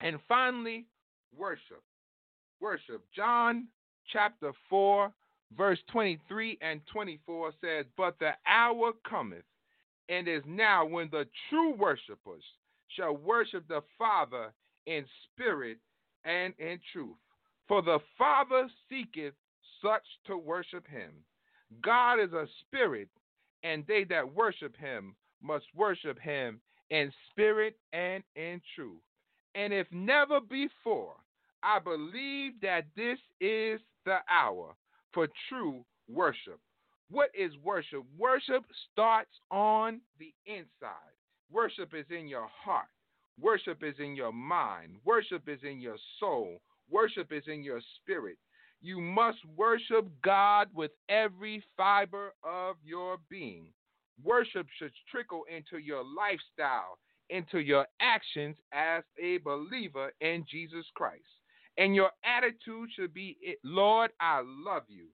[0.00, 0.86] And finally,
[1.36, 1.82] worship.
[2.60, 3.02] Worship.
[3.14, 3.68] John
[4.12, 5.12] chapter 4,
[5.56, 9.44] verse 23 and 24 says, But the hour cometh,
[10.08, 12.42] and is now when the true worshipers
[12.88, 14.52] shall worship the Father
[14.86, 15.78] in spirit
[16.24, 17.16] and in truth.
[17.68, 19.34] For the Father seeketh
[19.82, 21.10] such to worship him.
[21.82, 23.08] God is a spirit,
[23.62, 29.00] and they that worship him must worship him in spirit and in truth.
[29.54, 31.14] And if never before,
[31.62, 34.74] I believe that this is the hour
[35.12, 36.60] for true worship.
[37.10, 38.04] What is worship?
[38.16, 41.14] Worship starts on the inside.
[41.50, 42.86] Worship is in your heart.
[43.38, 44.96] Worship is in your mind.
[45.04, 46.60] Worship is in your soul.
[46.90, 48.36] Worship is in your spirit.
[48.80, 53.66] You must worship God with every fiber of your being.
[54.22, 56.98] Worship should trickle into your lifestyle,
[57.30, 61.22] into your actions as a believer in Jesus Christ.
[61.78, 65.06] And your attitude should be, Lord, I love you.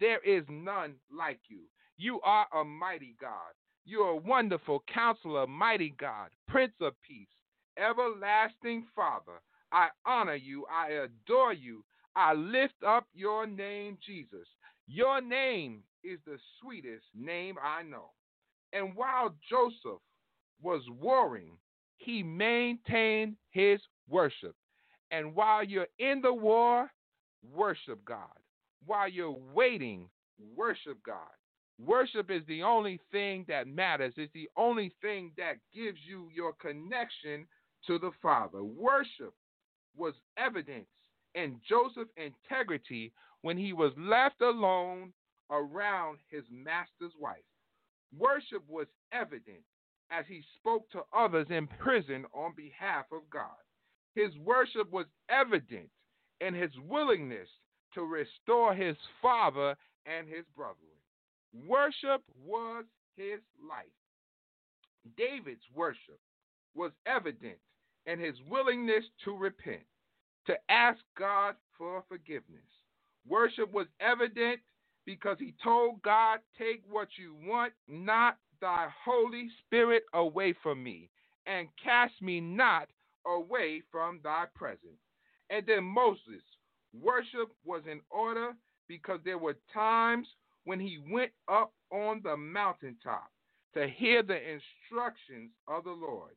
[0.00, 1.60] There is none like you.
[1.96, 3.54] You are a mighty God.
[3.84, 7.28] You are a wonderful counselor, mighty God, Prince of Peace,
[7.78, 9.40] everlasting Father.
[9.72, 10.64] I honor you.
[10.72, 11.84] I adore you.
[12.14, 14.48] I lift up your name, Jesus.
[14.86, 18.10] Your name is the sweetest name I know.
[18.72, 20.00] And while Joseph
[20.62, 21.58] was warring,
[21.98, 24.54] he maintained his worship.
[25.10, 26.90] And while you're in the war,
[27.54, 28.38] worship God.
[28.84, 30.08] While you're waiting,
[30.54, 31.18] worship God.
[31.78, 34.14] Worship is the only thing that matters.
[34.16, 37.46] It's the only thing that gives you your connection
[37.86, 38.64] to the Father.
[38.64, 39.34] Worship
[39.96, 40.88] was evidence
[41.34, 45.12] in Joseph's integrity when he was left alone
[45.50, 47.44] around his master's wife.
[48.16, 49.62] Worship was evident
[50.10, 53.65] as he spoke to others in prison on behalf of God.
[54.16, 55.90] His worship was evident
[56.40, 57.48] in his willingness
[57.92, 60.96] to restore his father and his brethren.
[61.68, 62.86] Worship was
[63.16, 63.84] his life.
[65.18, 66.18] David's worship
[66.74, 67.58] was evident
[68.06, 69.84] in his willingness to repent,
[70.46, 72.64] to ask God for forgiveness.
[73.28, 74.60] Worship was evident
[75.04, 81.10] because he told God, Take what you want, not thy Holy Spirit away from me,
[81.46, 82.88] and cast me not
[83.26, 85.00] away from thy presence.
[85.50, 86.42] And then Moses,
[86.92, 88.52] worship was in order
[88.88, 90.26] because there were times
[90.64, 93.30] when he went up on the mountaintop
[93.74, 96.32] to hear the instructions of the Lord.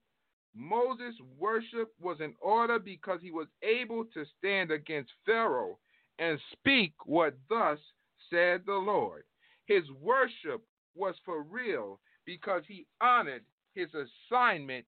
[0.56, 5.78] Moses' worship was in order because he was able to stand against Pharaoh
[6.18, 7.80] and speak what thus
[8.30, 9.24] said the Lord.
[9.66, 10.64] His worship
[10.96, 14.86] was for real because he honored his assignment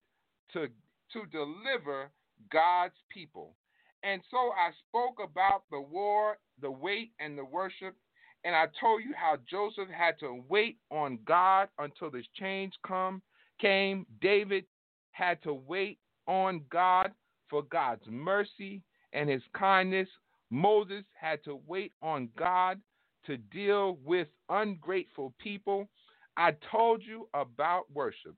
[0.54, 0.68] to,
[1.14, 2.12] to deliver
[2.52, 3.56] God's people.
[4.04, 7.96] And so I spoke about the war, the wait, and the worship.
[8.44, 13.22] And I told you how Joseph had to wait on God until this change come
[13.60, 14.06] came.
[14.20, 14.66] David
[15.12, 17.12] had to wait on God
[17.50, 18.82] for God's mercy
[19.14, 20.08] and his kindness.
[20.50, 22.80] Moses had to wait on God
[23.26, 25.88] to deal with ungrateful people.
[26.36, 28.36] I told you about worship.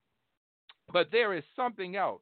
[0.91, 2.21] But there is something else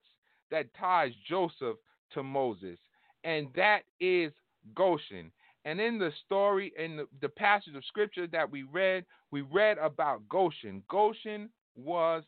[0.52, 1.78] that ties Joseph
[2.14, 2.78] to Moses,
[3.24, 4.32] and that is
[4.76, 5.32] Goshen.
[5.66, 9.78] And in the story, in the, the passage of scripture that we read, we read
[9.78, 10.84] about Goshen.
[10.89, 12.24] Goshen was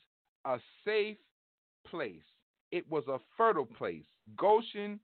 [0.46, 1.18] a safe
[1.88, 2.24] place,
[2.72, 4.06] it was a fertile place.
[4.38, 5.00] Goshen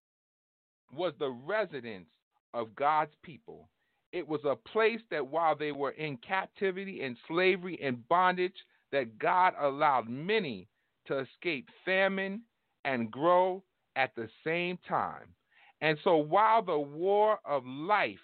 [0.93, 2.07] was the residence
[2.53, 3.69] of God's people.
[4.11, 8.55] It was a place that while they were in captivity and slavery and bondage,
[8.91, 10.67] that God allowed many
[11.05, 12.41] to escape famine
[12.85, 13.63] and grow
[13.95, 15.33] at the same time.
[15.81, 18.17] And so while the war of life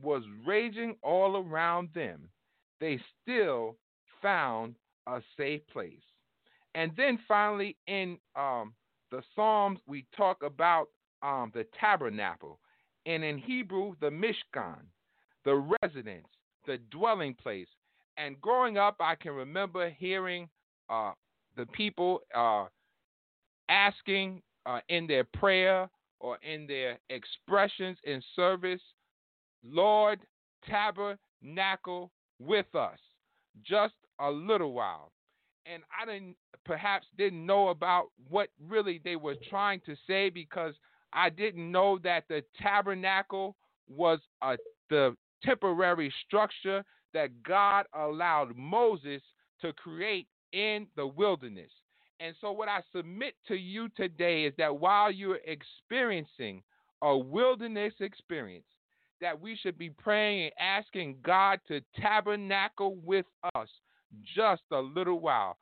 [0.00, 2.28] was raging all around them,
[2.80, 3.76] they still
[4.22, 4.76] found
[5.06, 6.00] a safe place.
[6.74, 8.74] And then finally, in um,
[9.10, 10.88] the Psalms, we talk about
[11.22, 12.58] um, the tabernacle,
[13.06, 14.80] and in Hebrew, the Mishkan,
[15.44, 16.26] the residence,
[16.66, 17.68] the dwelling place.
[18.18, 20.48] And growing up, I can remember hearing
[20.90, 21.12] uh,
[21.56, 22.66] the people uh,
[23.68, 25.88] asking uh, in their prayer
[26.20, 28.80] or in their expressions in service,
[29.64, 30.20] Lord,
[30.68, 32.98] tabernacle with us
[33.64, 35.12] just a little while.
[35.66, 40.74] And I didn't perhaps didn't know about what really they were trying to say because
[41.12, 43.56] I didn't know that the tabernacle
[43.88, 44.56] was a
[44.90, 49.22] the temporary structure that God allowed Moses
[49.60, 51.70] to create in the wilderness.
[52.20, 56.62] And so, what I submit to you today is that while you're experiencing
[57.02, 58.64] a wilderness experience,
[59.20, 63.68] that we should be praying and asking God to tabernacle with us
[64.34, 65.56] just a little while,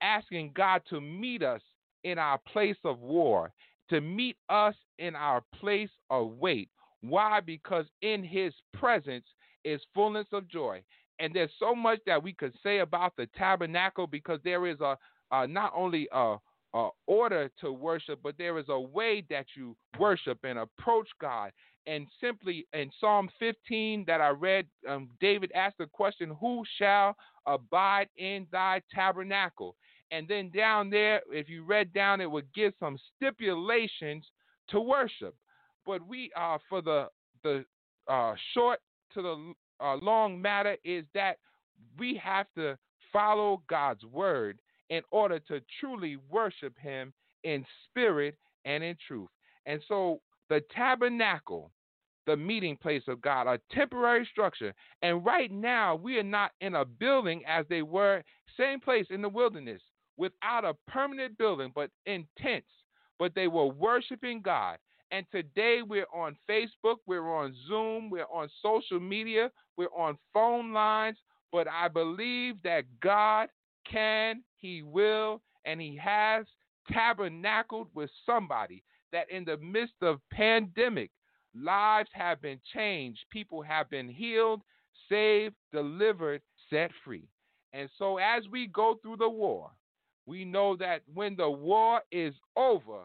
[0.00, 1.60] asking God to meet us
[2.04, 3.52] in our place of war,
[3.90, 6.68] to meet us in our place of wait.
[7.00, 7.40] Why?
[7.40, 9.26] Because in His presence
[9.64, 10.82] is fullness of joy.
[11.18, 14.96] And there's so much that we could say about the tabernacle because there is a,
[15.32, 16.36] uh, not only a,
[16.74, 21.50] a order to worship, but there is a way that you worship and approach God.
[21.86, 27.16] And simply in Psalm 15 that I read, um, David asked the question, Who shall
[27.46, 29.74] abide in thy tabernacle?
[30.12, 34.24] And then down there, if you read down, it would give some stipulations
[34.68, 35.34] to worship.
[35.84, 37.08] But we, uh, for the
[37.42, 37.64] the
[38.06, 38.78] uh, short
[39.14, 41.38] to the uh, long matter, is that
[41.98, 42.78] we have to
[43.12, 44.60] follow God's word
[44.92, 47.14] in order to truly worship Him
[47.44, 48.36] in spirit
[48.66, 49.30] and in truth.
[49.64, 50.20] And so
[50.50, 51.72] the tabernacle,
[52.26, 54.74] the meeting place of God, a temporary structure.
[55.00, 58.22] And right now, we are not in a building as they were,
[58.56, 59.80] same place in the wilderness,
[60.18, 62.68] without a permanent building, but in tents.
[63.18, 64.76] But they were worshiping God.
[65.10, 70.74] And today we're on Facebook, we're on Zoom, we're on social media, we're on phone
[70.74, 71.16] lines.
[71.50, 73.48] But I believe that God
[73.90, 76.46] can, He will, and He has
[76.90, 78.82] tabernacled with somebody
[79.12, 81.10] that in the midst of pandemic,
[81.54, 84.62] lives have been changed, people have been healed,
[85.08, 86.40] saved, delivered,
[86.70, 87.28] set free.
[87.74, 89.70] And so as we go through the war,
[90.26, 93.00] we know that when the war is over,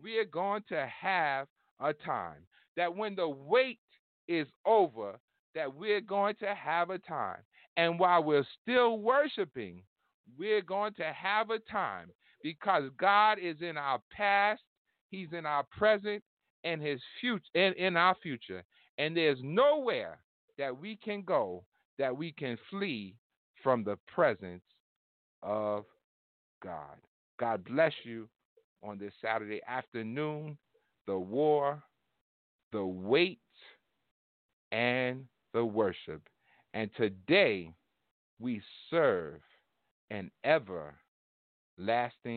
[0.00, 1.48] we are going to have
[1.80, 2.46] a time.
[2.76, 3.80] That when the wait
[4.28, 5.18] is over,
[5.54, 7.40] that we're going to have a time.
[7.76, 9.82] And while we're still worshiping,
[10.38, 12.10] we're going to have a time
[12.42, 14.62] because God is in our past,
[15.10, 16.22] He's in our present,
[16.64, 18.62] and His future, and in our future.
[18.98, 20.18] And there's nowhere
[20.58, 21.64] that we can go
[21.98, 23.14] that we can flee
[23.62, 24.62] from the presence
[25.42, 25.84] of
[26.62, 26.96] God.
[27.38, 28.28] God bless you
[28.82, 30.56] on this Saturday afternoon.
[31.06, 31.82] The war,
[32.72, 33.40] the wait,
[34.70, 36.22] and the worship.
[36.74, 37.72] And today
[38.40, 39.40] we serve
[40.12, 40.94] an everlasting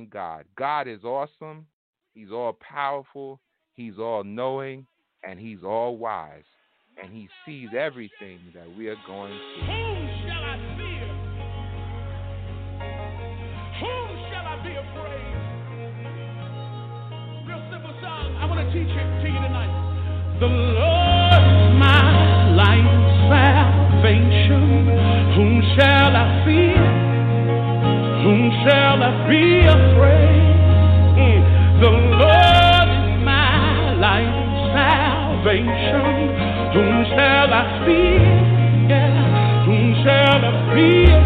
[0.09, 0.45] God.
[0.57, 1.67] God is awesome.
[2.13, 3.41] He's all powerful.
[3.73, 4.87] He's all knowing.
[5.27, 6.45] And He's all wise.
[7.01, 9.65] And He sees everything that we are going through.
[9.65, 11.07] Whom shall I fear?
[13.81, 15.35] Whom shall I be afraid?
[17.45, 18.37] Real simple song.
[18.39, 19.73] I want to teach it to you tonight.
[20.39, 22.87] The Lord is my light
[23.27, 24.87] salvation.
[25.35, 27.14] Whom shall I fear?
[28.25, 30.57] Whom shall I be afraid?
[31.13, 31.79] Mm.
[31.79, 36.33] The Lord is my light and salvation.
[36.73, 38.25] Whom shall I fear?
[38.89, 39.65] Yeah.
[39.67, 41.24] Whom shall I be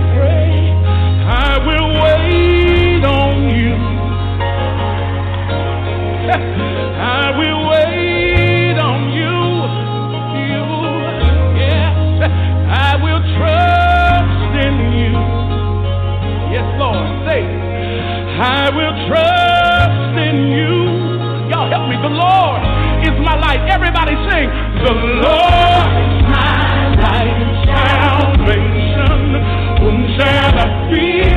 [22.10, 22.62] The Lord
[23.06, 23.62] is my light.
[23.70, 24.50] Everybody sing.
[24.82, 29.38] The Lord is my light and salvation.
[29.78, 31.30] Whom shall I fear?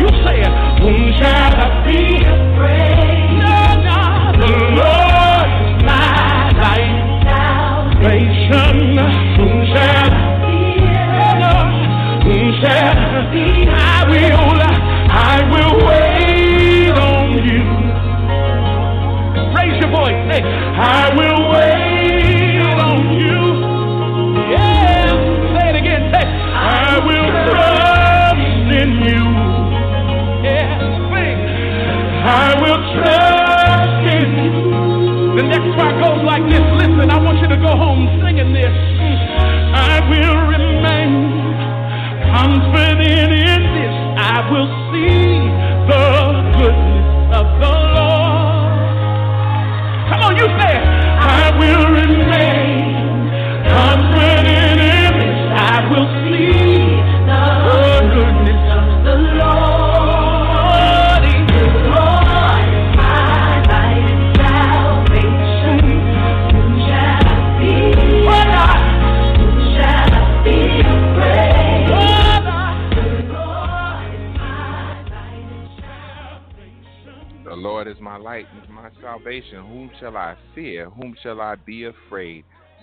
[0.00, 0.54] You say it.
[0.80, 2.33] Whom shall I be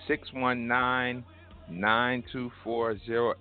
[0.07, 1.23] 619
[1.69, 2.91] 924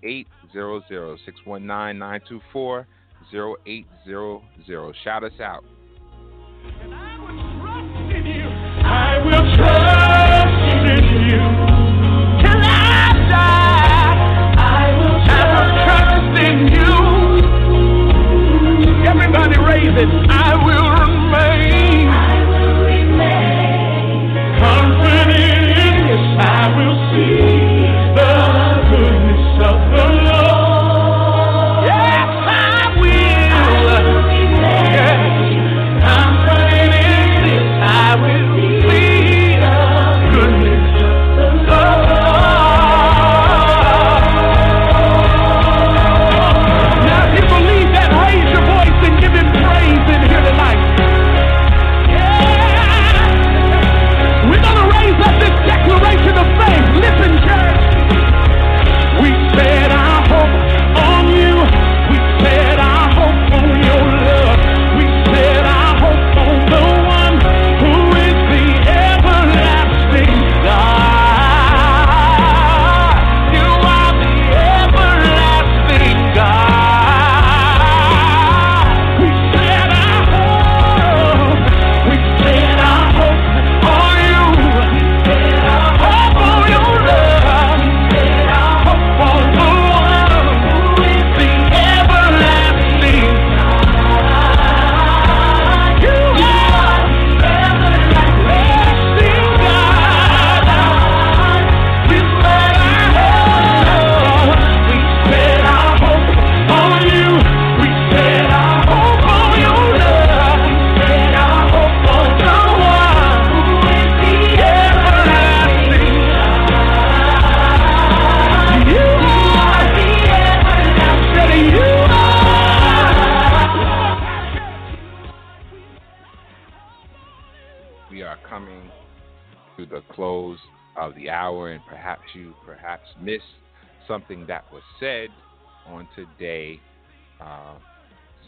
[0.05, 1.19] 0800.
[1.25, 2.87] 619 924
[3.33, 4.95] 0800.
[5.03, 5.65] Shout us out.
[8.83, 10.57] I will trust
[10.91, 11.41] in you
[12.43, 14.15] till I die.
[14.59, 15.19] I will
[15.85, 16.93] trust in you.
[19.07, 20.11] Everybody raise it.
[20.29, 22.10] I will remain
[26.61, 27.30] I will see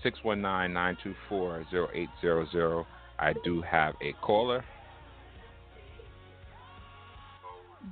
[0.05, 2.87] 619-924-0800.
[3.19, 4.65] I do have a caller.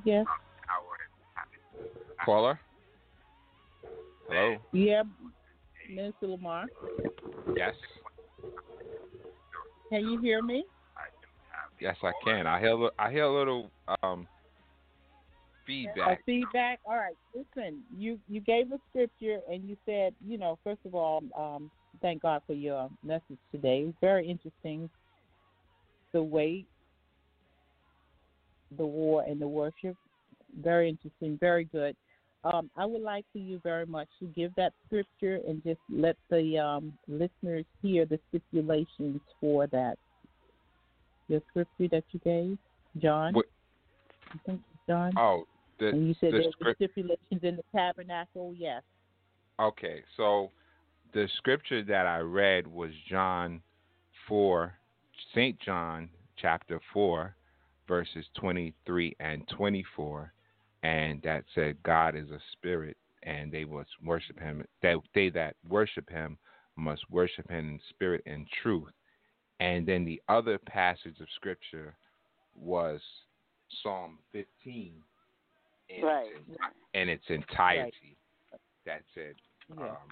[0.05, 0.27] Yes.
[2.25, 2.61] Caller?
[4.29, 4.57] Hello?
[4.73, 5.03] Yeah,
[5.89, 6.67] Minister LeMarr.
[7.57, 7.75] Yes?
[9.89, 10.65] Can you hear me?
[11.81, 12.47] Yes, I can.
[12.47, 13.71] I hear, a I hear a little
[14.03, 14.27] um,
[15.67, 16.25] A feedback.
[16.27, 16.81] feedback.
[16.85, 17.17] All right.
[17.35, 21.71] Listen, you you gave a scripture and you said, you know, first of all, um,
[22.03, 23.85] thank God for your message today.
[23.89, 24.89] It's very interesting.
[26.13, 26.67] The wait,
[28.77, 29.97] the war, and the worship.
[30.63, 31.39] Very interesting.
[31.39, 31.95] Very good.
[32.43, 36.17] Um, I would like for you very much to give that scripture and just let
[36.31, 39.97] the um, listeners hear the stipulations for that.
[41.29, 42.59] The scripture that you gave,
[42.99, 43.35] John.
[43.35, 43.47] What-
[44.33, 45.13] I think John.
[45.17, 45.45] Oh,
[45.79, 46.77] the, and you said the there were script.
[46.79, 48.55] stipulations in the tabernacle.
[48.57, 48.83] Yes.
[49.59, 50.51] Okay, so
[51.13, 53.61] the scripture that I read was John
[54.29, 54.73] 4,
[55.35, 55.59] St.
[55.61, 57.35] John chapter 4,
[57.89, 60.33] verses 23 and 24,
[60.83, 64.65] and that said, God is a spirit, and they must worship him.
[64.83, 66.39] That they that worship him
[66.77, 68.93] must worship him in spirit and truth.
[69.59, 71.95] And then the other passage of scripture
[72.55, 73.01] was
[73.83, 74.95] Psalm 15
[75.91, 76.27] in, Right.
[76.49, 76.61] its,
[76.95, 78.17] in its entirety.
[78.87, 79.35] That said,
[79.69, 79.91] Yeah.
[79.91, 80.11] um,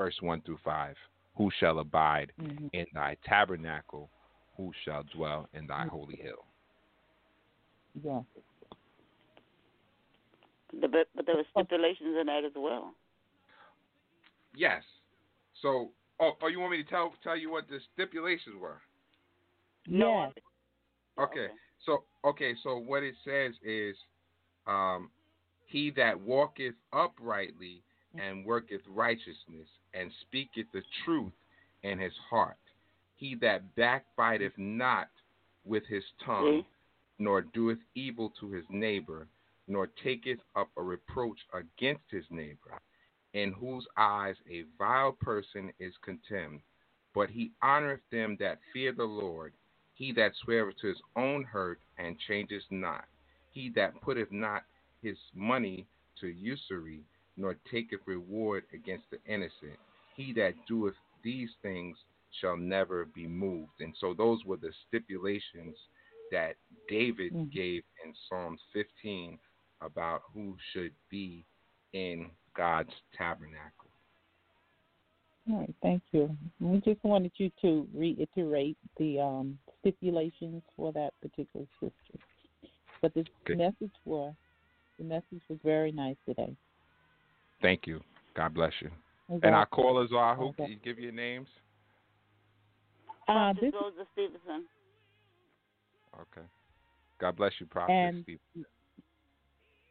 [0.00, 0.96] verse 1 through 5
[1.36, 2.70] Who shall abide Mhm.
[2.72, 4.10] in thy tabernacle?
[4.56, 6.46] Who shall dwell in thy holy hill?
[8.02, 8.22] Yeah.
[10.72, 12.94] The, but, but there were stipulations in that as well.
[14.54, 14.82] Yes.
[15.60, 18.80] So, oh, oh, you want me to tell tell you what the stipulations were?
[19.86, 20.32] Yes.
[21.18, 21.48] Okay.
[21.84, 23.96] So okay, so what it says is,
[24.66, 25.10] um,
[25.66, 27.82] he that walketh uprightly
[28.16, 28.28] Mm-hmm.
[28.28, 31.32] and worketh righteousness and speaketh the truth
[31.84, 32.56] in his heart.
[33.14, 35.08] He that backbiteth not
[35.64, 37.24] with his tongue, mm-hmm.
[37.24, 39.28] nor doeth evil to his neighbor,
[39.68, 42.80] nor taketh up a reproach against his neighbor,
[43.32, 46.62] in whose eyes a vile person is contemned.
[47.14, 49.52] But he honoreth them that fear the Lord.
[49.94, 53.04] He that sweareth to his own hurt and changeth not.
[53.52, 54.64] He that putteth not
[55.00, 55.86] his money
[56.20, 57.02] to usury,
[57.36, 59.78] nor taketh reward against the innocent.
[60.16, 61.96] He that doeth these things
[62.40, 63.80] shall never be moved.
[63.80, 65.76] And so those were the stipulations
[66.30, 66.56] that
[66.88, 67.50] David Mhm.
[67.52, 69.38] gave in Psalms 15
[69.80, 71.44] about who should be
[71.92, 73.90] in God's tabernacle.
[75.50, 76.36] All right, thank you.
[76.60, 82.18] We just wanted you to reiterate the um, stipulations for that particular scripture.
[83.00, 83.54] But the Okay.
[83.54, 84.34] message was
[84.98, 86.54] the message was very nice today.
[87.62, 88.00] Thank you.
[88.34, 88.88] God bless you.
[88.88, 88.92] Is
[89.28, 90.46] And that- our callers are who?
[90.48, 90.64] Okay.
[90.64, 91.48] Can you give your names?
[93.28, 94.66] uh, Prophet this Rosa Stevenson.
[96.20, 96.46] Okay.
[97.18, 98.40] God bless you, Prophet And- Steve.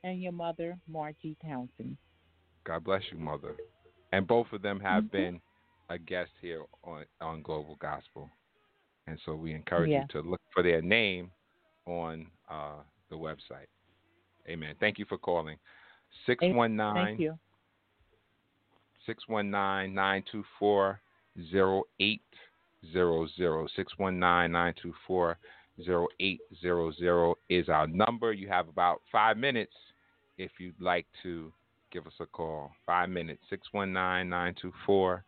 [0.03, 1.97] and your mother, Margie Townsend.
[2.65, 3.55] God bless you, Mother.
[4.11, 5.11] And both of them have Mhm.
[5.11, 5.41] been
[5.89, 8.30] a guest here on, on Global Gospel.
[9.07, 10.01] And so we encourage Yeah.
[10.01, 11.32] you to look for their name
[11.86, 13.67] on uh, the website.
[14.47, 14.76] Amen.
[14.80, 15.57] Thank you for calling.
[16.26, 17.39] Thank 619 you.
[19.05, 20.99] 619 924
[21.37, 23.69] 0800.
[23.75, 25.37] 619 924
[25.79, 28.33] 0800 is our number.
[28.33, 29.73] You have about five minutes
[30.37, 31.53] if you'd like to
[31.91, 32.71] give us a call.
[32.85, 33.41] Five minutes.
[33.49, 35.23] 619 924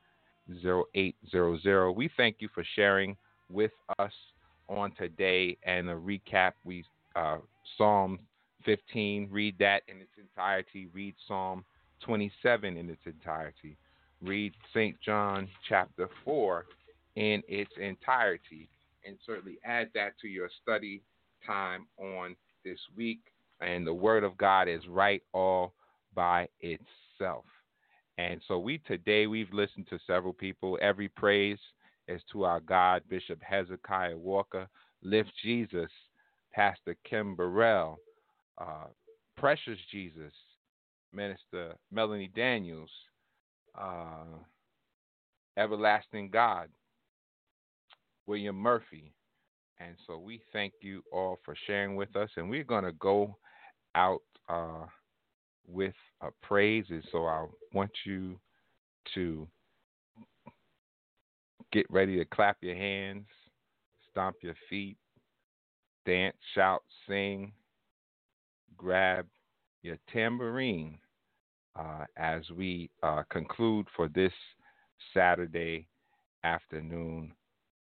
[0.63, 1.91] 0800.
[1.91, 3.15] We thank you for sharing
[3.49, 4.13] with us
[4.67, 6.53] on today and a recap.
[6.63, 7.37] We uh,
[7.77, 8.19] Psalm
[8.65, 10.87] 15, read that in its entirety.
[10.93, 11.65] Read Psalm
[12.03, 13.77] 27 in its entirety.
[14.21, 14.95] Read St.
[15.01, 16.65] John chapter 4
[17.15, 18.69] in its entirety.
[19.05, 21.01] And certainly add that to your study
[21.45, 23.19] time on this week.
[23.61, 25.73] And the Word of God is right all
[26.13, 27.45] by itself.
[28.17, 30.77] And so we today we've listened to several people.
[30.81, 31.57] Every praise
[32.07, 34.67] is to our God, Bishop Hezekiah Walker,
[35.01, 35.89] Lift Jesus,
[36.53, 37.99] Pastor Kim Burrell,
[38.57, 38.87] uh,
[39.37, 40.33] Precious Jesus,
[41.13, 42.91] Minister Melanie Daniels,
[43.79, 44.25] uh,
[45.57, 46.69] Everlasting God,
[48.25, 49.13] William Murphy.
[49.79, 52.29] And so we thank you all for sharing with us.
[52.37, 53.35] And we're going to go
[53.95, 54.85] out uh,
[55.67, 56.85] with a praise.
[56.89, 58.39] And so I want you
[59.15, 59.47] to
[61.71, 63.25] get ready to clap your hands,
[64.11, 64.97] stomp your feet,
[66.05, 67.51] dance, shout, sing,
[68.77, 69.25] grab
[69.83, 70.97] your tambourine
[71.77, 74.33] uh, as we uh, conclude for this
[75.13, 75.87] Saturday
[76.43, 77.31] afternoon.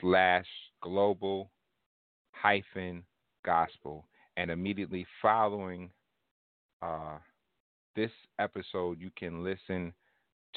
[0.02, 0.46] slash
[0.82, 1.50] global
[2.32, 3.04] hyphen
[3.44, 4.06] gospel.
[4.38, 5.90] And immediately following
[6.82, 7.18] uh,
[7.96, 9.94] this episode, you can listen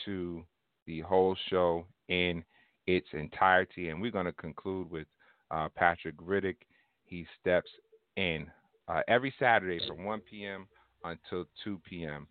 [0.04, 0.44] to
[0.86, 2.44] the whole show in
[2.88, 3.90] its entirety.
[3.90, 5.06] And we're going to conclude with
[5.50, 6.56] uh, Patrick Riddick.
[7.04, 7.68] He steps
[8.16, 8.46] in
[8.88, 10.66] uh, every Saturday from 1 p.m.
[11.04, 12.26] until 2 p.m.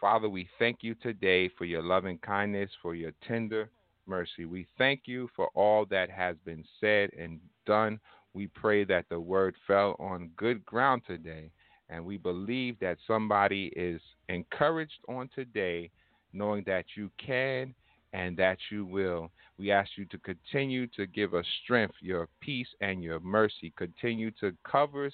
[0.00, 3.70] Father, we thank you today for your loving kindness, for your tender
[4.06, 4.46] mercy.
[4.46, 8.00] We thank you for all that has been said and done.
[8.34, 11.52] We pray that the word fell on good ground today.
[11.88, 15.90] And we believe that somebody is encouraged on today,
[16.32, 17.74] knowing that you can
[18.12, 19.30] and that you will.
[19.60, 23.74] We ask you to continue to give us strength, your peace, and your mercy.
[23.76, 25.12] Continue to cover us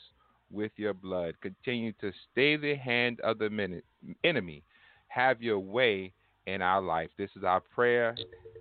[0.53, 1.35] with your blood.
[1.43, 3.83] Continue to stay the hand of the
[4.23, 4.63] enemy.
[5.09, 6.13] Have your way
[6.47, 7.11] in our life.
[7.19, 8.15] This is our prayer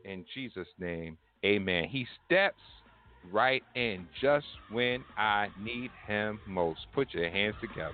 [0.06, 1.20] in Jesus' name.
[1.46, 1.84] Amen.
[1.88, 2.62] He steps
[3.32, 6.80] right in just when I need him most.
[6.96, 7.94] Put your hands together.